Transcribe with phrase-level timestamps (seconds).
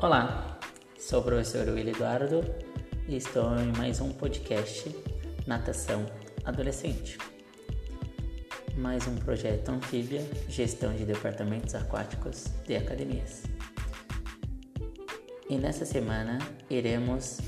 [0.00, 0.60] Olá,
[0.96, 2.40] sou o professor Will Eduardo
[3.08, 4.94] e estou em mais um podcast
[5.44, 6.06] Natação
[6.44, 7.18] Adolescente.
[8.76, 13.42] Mais um projeto anfíbia, gestão de departamentos aquáticos de academias.
[15.50, 16.38] E nessa semana
[16.70, 17.38] iremos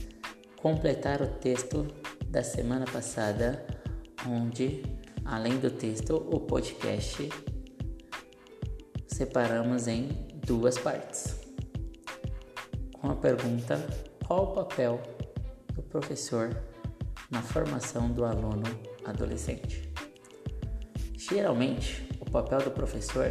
[0.57, 1.86] completar o texto
[2.26, 3.64] da semana passada,
[4.26, 4.82] onde,
[5.25, 7.29] além do texto, o podcast
[9.07, 10.08] separamos em
[10.44, 11.39] duas partes.
[13.00, 13.79] Com a pergunta:
[14.27, 15.00] qual o papel
[15.75, 16.54] do professor
[17.31, 18.64] na formação do aluno
[19.07, 19.91] adolescente?
[21.17, 23.31] Geralmente, o papel do professor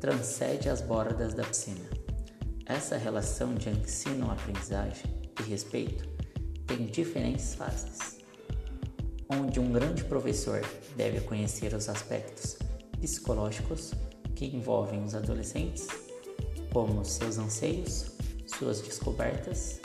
[0.00, 1.86] transcende as bordas da piscina.
[2.64, 5.04] Essa relação de ensino-aprendizagem
[5.38, 6.08] e respeito
[6.66, 8.20] tem diferentes fases,
[9.28, 10.62] onde um grande professor
[10.96, 12.56] deve conhecer os aspectos
[12.98, 13.92] psicológicos
[14.34, 15.88] que envolvem os adolescentes,
[16.72, 18.09] como seus anseios,
[18.60, 19.80] suas descobertas,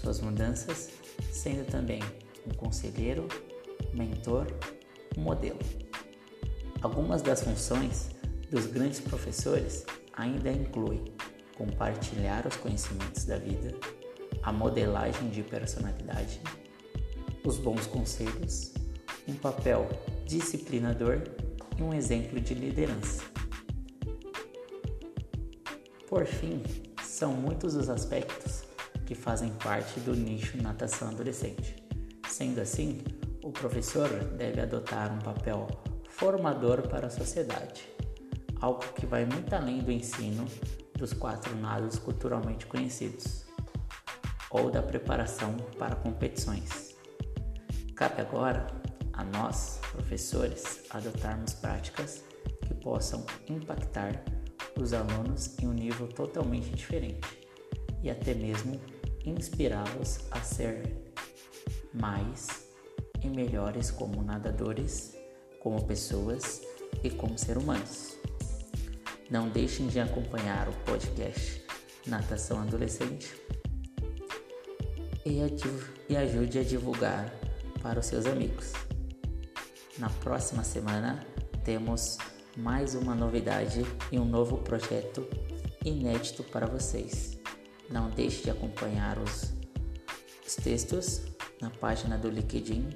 [0.00, 0.88] suas mudanças,
[1.32, 2.00] sendo também
[2.46, 3.26] um conselheiro,
[3.92, 4.46] mentor,
[5.18, 5.58] um modelo.
[6.80, 8.10] Algumas das funções
[8.48, 11.02] dos grandes professores ainda incluem
[11.56, 13.74] compartilhar os conhecimentos da vida,
[14.44, 16.40] a modelagem de personalidade,
[17.44, 18.72] os bons conselhos,
[19.26, 19.88] um papel
[20.24, 21.20] disciplinador
[21.76, 23.24] e um exemplo de liderança.
[26.08, 26.62] Por fim,
[27.24, 28.64] são muitos os aspectos
[29.06, 31.74] que fazem parte do nicho natação adolescente.
[32.28, 33.02] Sendo assim,
[33.42, 35.66] o professor deve adotar um papel
[36.10, 37.88] formador para a sociedade,
[38.60, 40.44] algo que vai muito além do ensino
[40.98, 43.46] dos quatro nados culturalmente conhecidos
[44.50, 46.94] ou da preparação para competições.
[47.96, 48.66] Cabe agora
[49.14, 52.22] a nós, professores, adotarmos práticas
[52.66, 54.22] que possam impactar
[54.80, 57.38] os alunos em um nível totalmente diferente
[58.02, 58.80] e até mesmo
[59.24, 60.96] inspirá-los a ser
[61.92, 62.68] mais
[63.22, 65.16] e melhores como nadadores,
[65.60, 66.62] como pessoas
[67.02, 68.18] e como seres humanos.
[69.30, 71.64] Não deixem de acompanhar o podcast
[72.06, 73.34] Natação Adolescente
[75.24, 77.32] e ajude a divulgar
[77.82, 78.72] para os seus amigos.
[79.98, 81.24] Na próxima semana
[81.64, 82.18] temos
[82.56, 85.26] mais uma novidade e um novo projeto
[85.84, 87.38] inédito para vocês.
[87.90, 89.52] Não deixe de acompanhar os,
[90.46, 91.22] os textos
[91.60, 92.88] na página do LinkedIn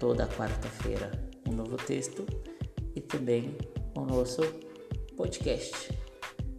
[0.00, 1.10] toda quarta-feira
[1.48, 2.26] um novo texto
[2.94, 3.56] e também
[3.94, 4.42] o nosso
[5.16, 5.96] podcast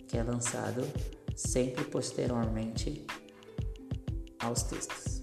[0.07, 0.87] que é lançado
[1.35, 3.05] sempre posteriormente
[4.39, 5.21] aos textos.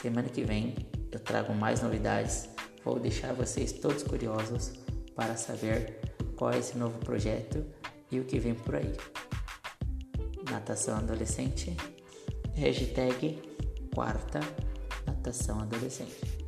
[0.00, 0.76] Semana que vem
[1.10, 2.48] eu trago mais novidades,
[2.84, 4.72] vou deixar vocês todos curiosos
[5.14, 6.00] para saber
[6.36, 7.64] qual é esse novo projeto
[8.10, 8.92] e o que vem por aí.
[10.50, 11.76] Natação Adolescente,
[12.54, 13.40] hashtag
[13.94, 14.40] quarta
[15.06, 16.41] Natação Adolescente.